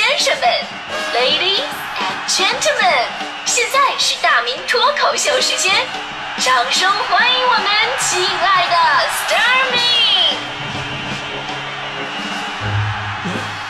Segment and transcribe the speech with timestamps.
[0.00, 0.48] 先生们
[1.12, 1.60] lady
[1.98, 3.04] and gentlemen，
[3.44, 5.74] 现在是大明脱口秀时间，
[6.38, 7.66] 掌声欢迎我们
[7.98, 8.76] 亲爱的
[9.10, 9.78] s t a r m i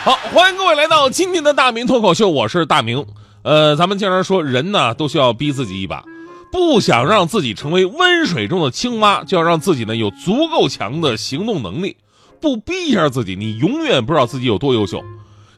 [0.05, 3.05] 好，欢迎各位来到今天的大明脱口秀，我是大明。
[3.43, 6.05] 呃，咱们经常说，人呢都需要逼自己一把，
[6.49, 11.97] 不想让自己成为温水中的青蛙，就要让自己呢有足够强的行动能力。
[12.39, 15.03] 不逼一下自己，你永远不知道自己有多优秀。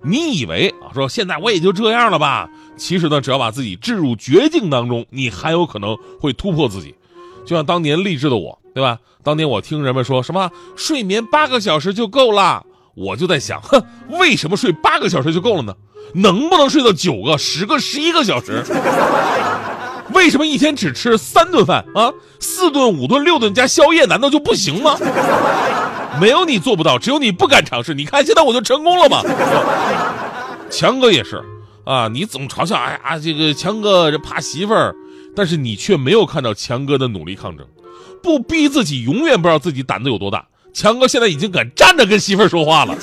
[0.04, 2.50] 你以为啊，说现在我也就这样了吧？
[2.76, 6.94] 其实呢，只要把自己置入绝境当中，你还有可能会突破自己。
[7.46, 9.00] 就像当年励志的我，对吧？
[9.24, 12.66] 当年我听人们说什么睡眠八个小时就够了，
[12.96, 15.74] 我就在想，哼，为什么睡八个小时就够了呢？
[16.16, 18.64] 能不能睡到九个、十个、十一个小时？
[20.14, 22.12] 为什么一天只吃三顿饭啊？
[22.40, 24.98] 四顿、五顿、六顿加宵夜，难道就不行吗？
[26.20, 27.94] 没有你做不到，只有你不敢尝试。
[27.94, 29.22] 你看现在我就成功了嘛。
[30.70, 31.44] 强哥也是
[31.86, 34.96] 啊，你总嘲笑，哎呀，这个强哥这怕媳妇儿，
[35.36, 37.68] 但是你却没有看到强哥的努力抗争，
[38.22, 40.46] 不逼自己，永远不知道自己胆子有多大。
[40.74, 42.96] 强哥现在已经敢站着跟媳妇儿说话了，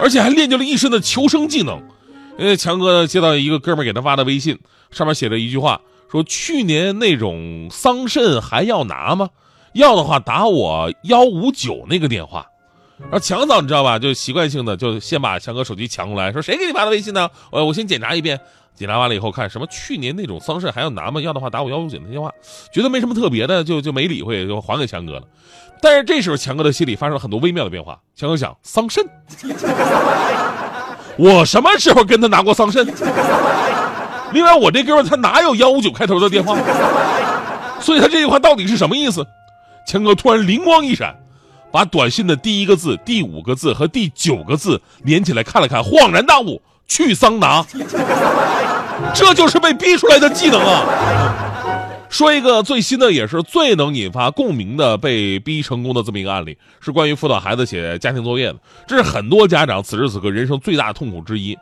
[0.00, 1.82] 而且还练就了一身的求生技能。
[2.38, 4.58] 因为强哥接到一个哥们给他发的微信，
[4.92, 5.80] 上面写着一句话，
[6.12, 9.30] 说去年那种桑葚还要拿吗？
[9.72, 12.46] 要的话打我幺五九那个电话，
[12.98, 13.98] 然后强嫂你知道吧？
[13.98, 17.28] 就习惯性的就先把强哥手机抢过来，说谁给你发的微信呢？
[17.50, 18.40] 我我先检查一遍，
[18.74, 21.20] 检查完了以后看什么去年那种桑葚还要拿吗？
[21.20, 22.32] 要的话打我幺五九那电话，
[22.72, 25.22] 觉得没什么特别的，就就没理会，就还给强哥了。
[25.80, 27.98] 但是这时候强哥的心里发生了很多微妙的变化。
[28.16, 29.06] 强哥想桑葚，
[31.16, 32.84] 我什么时候跟他拿过桑葚？
[34.32, 36.58] 另外我这哥们他哪有幺五九开头的电话？
[37.80, 39.24] 所以他这句话到底是什么意思？
[39.88, 41.16] 强哥突然灵光一闪，
[41.72, 47.64] 把短信的第一个字、第五个字和第九个字连起来看了看，恍然大悟：去桑拿。
[49.14, 50.84] 这就是被逼出来的技能啊！
[52.10, 58.56] 说一个最新的，也是最能引发共鸣的被逼成功的这么一个案例，是关于辅导孩子写家庭作业的。
[58.86, 61.56] 这是很多家长此时此刻人生最大的痛苦之一。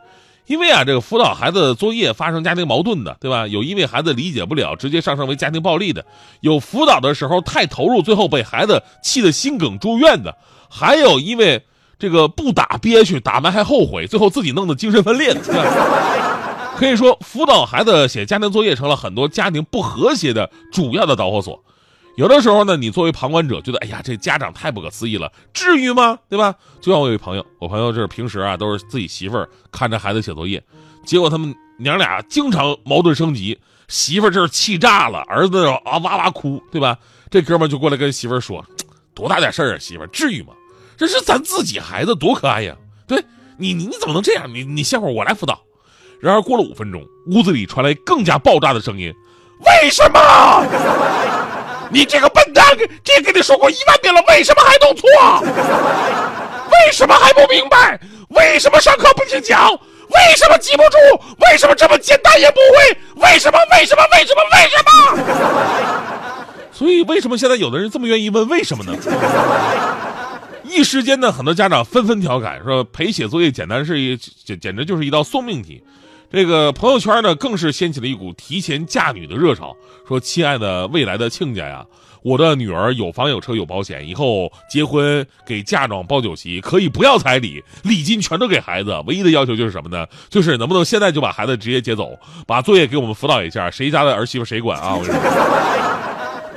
[0.46, 3.46] 因为啊，这个辅导孩子作业发生家庭矛盾的，对吧？
[3.46, 6.02] 有因为孩子理解不了，直接上升为家庭暴力的；
[6.40, 10.30] 有辅导的时候太投入，最后被孩子气得心梗住院的；
[10.70, 11.64] 还有因为
[11.98, 15.40] 这个不打憋屈，打完还后悔，最后自己弄得精神分裂的。
[16.76, 21.64] 可以说，辅导孩子写家庭作业成了很多家庭不和谐的主要的导火索。
[22.16, 26.18] 有的时候呢，你作为旁观者觉得，哎呀，这家长太不可思议了，至于吗？
[26.28, 26.54] 对吧？
[26.80, 30.62] 就像我有一朋友，我朋友就是平时啊都是自己媳妇儿看着孩子写作业，
[31.04, 36.98] 结果他们娘俩经常矛盾升级，媳妇儿这是气炸了，儿子啊哇哇哭，对吧？
[37.30, 38.64] 这哥们就过来跟媳妇儿说，
[39.14, 40.54] 多大点事儿啊，媳妇儿至于吗？
[40.96, 42.74] 这是咱自己孩子，多可爱呀！
[43.06, 43.22] 对
[43.58, 44.48] 你你怎么能这样？
[44.54, 45.60] 你你歇会儿我来辅导。
[46.18, 49.12] 然而过了五分钟，屋子里传来更加爆炸的声音，
[49.60, 51.25] 为什么？
[51.90, 52.64] 你这个笨蛋，
[53.04, 55.08] 这跟你说过一万遍了，为什么还弄错？
[56.70, 57.98] 为什么还不明白？
[58.30, 59.72] 为什么上课不听讲？
[59.72, 60.96] 为什么记不住？
[61.50, 62.98] 为什么这么简单也不会？
[63.28, 63.58] 为什么？
[63.72, 64.02] 为什么？
[64.12, 64.42] 为什么？
[64.52, 64.90] 为什么？
[66.72, 68.92] 所以，为什么现在有的人这么愿意问为什么呢？
[70.64, 75.82] 一时间呢，很多家长纷纷调侃说，陪写作业简单是一简简直就是一道送命题。
[76.30, 79.76] 这个朋友圈呢，更是掀起了一股提前嫁女的热潮。
[80.06, 81.84] 说：“亲爱的未来的亲家呀，
[82.22, 89.00] 我的女儿有房有车有保险，以后结婚给嫁妆包酒席，可以不要彩礼，礼金全都给孩子。
[89.06, 90.06] 唯一的要求就是什么呢？
[90.28, 95.22] 就是能不能现在就把孩子直接接走，把作业给我们辅导一下，谁家的儿媳妇谁管啊？”我跟你说，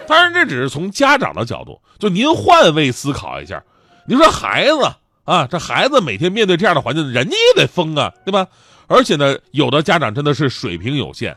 [0.07, 3.63] 当然这只是从家长的角度，就您换位思考一下，
[4.07, 4.92] 你说孩子
[5.25, 8.48] 啊，这孩子每天面对这样的环境，人家也得疯啊，对吧？
[8.89, 11.33] 而且呢，有的家长真的是水平有限，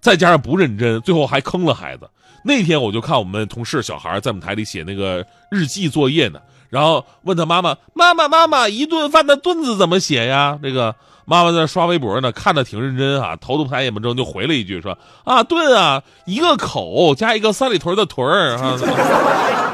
[0.00, 2.08] 再加上不认真，最后还坑了孩子。
[2.42, 18.76] 那天我就看我们同事小孩在我们台里写那个日记作业呢，然后问他妈妈：“妈妈，妈妈，一顿饭的顿字怎么写呀？”这个妈妈在刷微博呢，看的挺认真啊，头都不抬眼不睁就回了一句说：“啊，顿啊，一个口加一个三里屯的屯儿啊。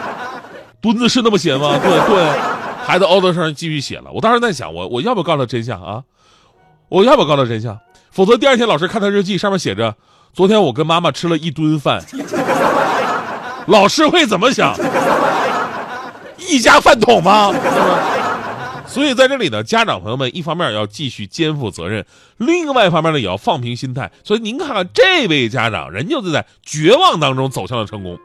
[0.80, 1.78] 墩子是那么写吗？
[1.82, 2.24] 对对，
[2.84, 4.10] 孩子凹的上继续写了。
[4.12, 6.02] 我当时在想，我我要不要告诉他真相啊？
[6.90, 7.78] 我要不要告诉他真相？
[8.10, 9.94] 否则第二天老师看他日记，上面写着
[10.34, 12.04] ：“昨天我跟妈妈吃了一顿饭。
[13.66, 14.76] ”老师会怎么想？
[16.36, 17.54] 一家饭桶吗？
[18.84, 22.04] 所以在这里呢，家长朋友们一方面要继续肩负责任，
[22.38, 24.10] 另外一方面呢也要放平心态。
[24.24, 28.18] 所以您看看这位家长，人就是在绝望当中走向了成功。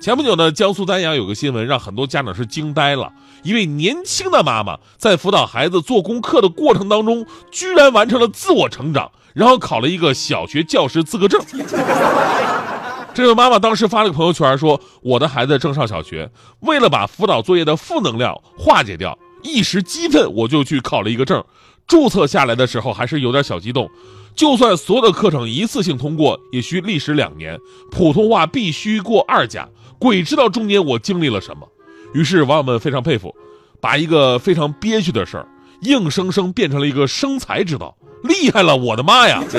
[0.00, 3.12] 前不久呢，江苏丹阳有个新闻让很多家长是惊呆了。
[3.42, 11.40] 一位年轻的妈妈在辅导孩子做功课的过程当中，居然完成了自我成长，然后考了一个小学教师资格证。
[13.12, 16.30] 这位妈妈当时发了个朋友圈说：“我的孩子正上小学，
[16.60, 21.44] 为了把辅导作业的负能量化解掉，一时激愤我就去考了一个证。
[21.88, 23.90] 注册下来的时候还是有点小激动，
[24.36, 27.58] 就算所有的课程一次性通过，也需历时两年，
[27.90, 29.66] 普通话必须过二甲。
[29.98, 31.66] 鬼知道中间我经历了什么。”
[32.14, 33.34] 于是网友们非常佩服，
[33.80, 35.48] 把一个非常憋屈的事儿，
[35.80, 38.76] 硬生生变成了一个生财之道，厉害了！
[38.76, 39.42] 我的妈呀！
[39.50, 39.58] 这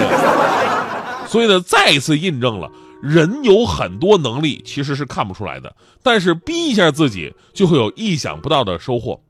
[1.28, 2.72] 所以呢，再一次印证了
[3.02, 9.22] 人有很多能力其实是看不出来的，但是逼一下自己就会有意想不到的收获。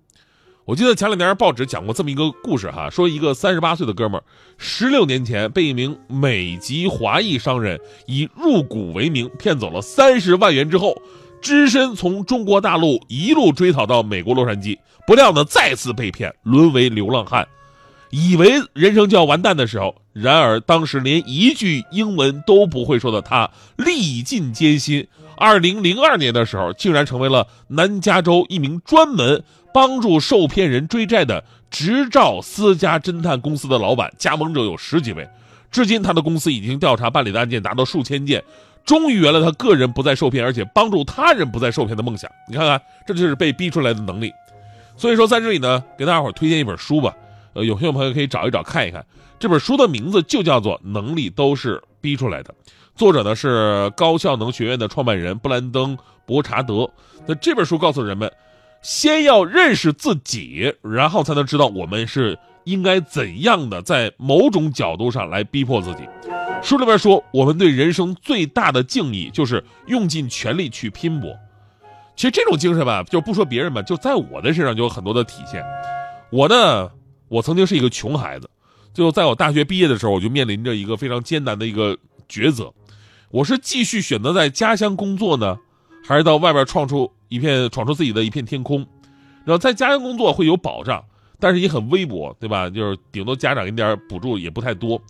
[0.70, 4.24] 我记得前两年报纸讲过这么一个故事哈，说一个三十八岁的哥们儿，
[4.60, 10.96] 十六年前被一名美籍华裔商人以入股为名骗走了三十万元之后。
[11.42, 14.78] 只身从中国大陆一路追讨到美国洛杉矶，
[15.08, 17.48] 不料呢再次被骗，沦为流浪汉，
[18.12, 25.08] 以为人生就要完蛋的时候，然而当时连一句英文都不会说的他，历尽艰辛，
[25.38, 29.42] 二零零二年的时候，竟然成为了南加州一名专门
[29.74, 35.28] 帮助受骗人追债的执照私家侦探公司的老板，加盟者有十几位，
[35.72, 38.44] 至今他的公司已经调查办理的案件达到数千件。
[38.86, 42.32] 终于圆了他个人不再受骗，而且帮助他人不再受骗的梦想。
[42.48, 44.34] 你看看，这就是被逼出来的能力。
[44.98, 47.14] 所以说，在这里呢，给大家伙推荐一本书吧。
[47.54, 49.06] 呃，有兴趣朋友可以找一找看一看。
[49.38, 52.54] 这本书的名字就叫做《能力都是逼出来的》，
[52.96, 55.96] 作者呢是高效能学院的创办人布兰登·
[56.26, 56.90] 博查德。
[57.28, 58.32] 那这本书告诉人们，
[58.82, 66.04] 先要认识自己，然后才能知道我们是应该怎样的在某种角度上来逼迫自己。
[66.62, 71.36] 书里边说，我们对人生最大的敬意就是用尽全力去拼搏。
[72.16, 75.64] 其实这种精神吧，就不说别人吧，就在我的身上就有很多的体现。
[76.32, 76.90] 我呢，
[77.30, 78.50] 我曾经是一个穷孩子，
[78.94, 81.98] 就在我大学毕业的时候，我就面临着一个非常艰难的一个
[82.30, 82.74] 抉择：
[83.32, 85.58] 我是继续选择在家乡工作呢，
[86.04, 88.86] 还是到外边创出一片、闯出自己的一片天空？
[89.46, 91.04] 然后在家乡工作会有保障，
[91.40, 92.70] 但是也很微薄，对吧？
[92.70, 95.02] 就是顶多家长给你点补助，也不太多。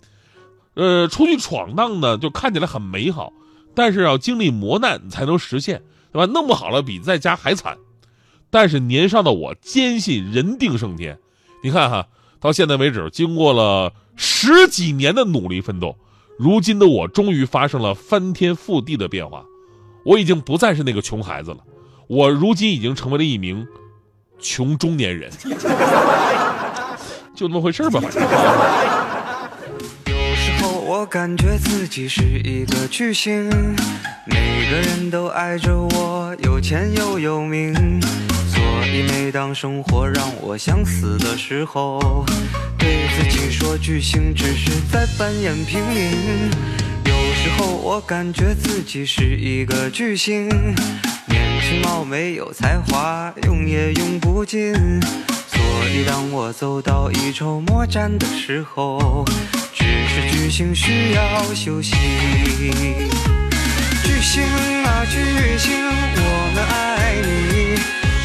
[0.74, 3.32] 呃，出去闯荡呢，就看起来很美好，
[3.74, 5.82] 但是要经历磨难才能实现，
[6.12, 6.32] 对吧？
[6.32, 7.76] 弄不好了比在家还惨。
[8.50, 11.18] 但是年少的我坚信人定胜天，
[11.62, 12.06] 你看哈，
[12.40, 15.96] 到现在为止，经过了十几年的努力奋斗，
[16.38, 19.44] 如今的我终于发生了翻天覆地的变化。
[20.04, 21.58] 我已经不再是那个穷孩子了，
[22.08, 23.66] 我如今已经成为了一名
[24.38, 25.30] 穷中年人，
[27.36, 28.22] 就那么回事吧，反正。
[30.86, 33.48] 我感觉自己是一个巨星，
[34.26, 37.72] 每个人都爱着我，有钱又有名。
[38.48, 42.24] 所以每当生活让我想死的时候，
[42.76, 46.50] 对自己说巨星只是在扮演平民。
[47.42, 50.46] 时候我感觉自己是一个巨星，
[51.26, 54.74] 年轻貌美有才华，用也用不尽。
[55.46, 59.24] 所以当我走到一筹莫展的时候。
[59.72, 61.94] 只是巨星需要休息。
[64.04, 64.42] 巨星
[64.84, 65.72] 啊巨星，
[66.16, 67.76] 我们爱你，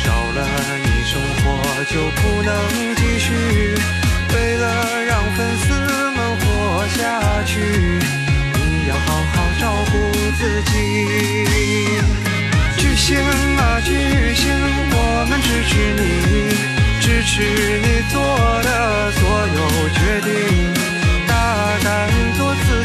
[0.04, 0.38] 少了
[0.84, 1.44] 你生活
[1.86, 2.52] 就不能
[2.98, 3.15] 继
[13.06, 13.94] 星啊巨
[14.34, 14.50] 星，
[14.90, 14.98] 我
[15.30, 16.02] 们支持你，
[17.00, 17.34] 支持
[17.78, 18.18] 你做
[18.64, 19.60] 的所有
[19.94, 20.74] 决定。
[21.28, 21.32] 大
[21.84, 21.86] 胆
[22.36, 22.84] 做自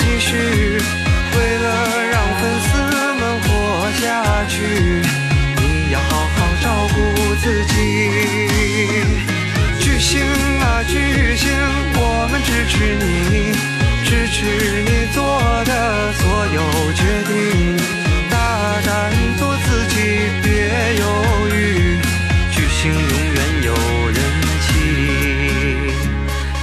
[10.91, 10.97] 巨
[11.37, 11.49] 星，
[11.95, 13.55] 我们支持你，
[14.03, 14.43] 支持
[14.83, 15.23] 你做
[15.63, 16.59] 的所有
[16.91, 17.77] 决定，
[18.29, 18.35] 大
[18.85, 18.91] 胆
[19.39, 19.95] 做自己，
[20.43, 20.49] 别
[20.99, 21.03] 犹
[21.55, 21.95] 豫，
[22.51, 23.71] 巨星永远有
[24.11, 24.19] 人
[24.67, 24.69] 气。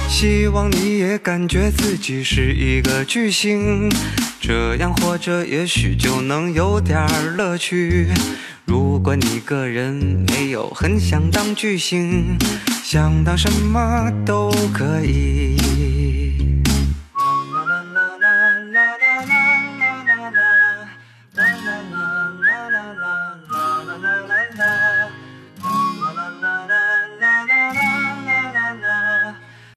[0.07, 3.91] 希望你也感觉自己是一个巨星，
[4.39, 7.03] 这样活着也许就能有点
[7.35, 8.09] 乐趣。
[8.69, 9.95] 如果你个人
[10.27, 12.37] 没有很想当巨星，
[12.83, 15.88] 想当什么都可以。